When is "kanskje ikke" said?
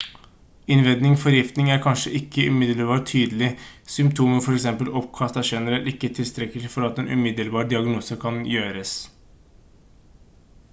1.83-2.45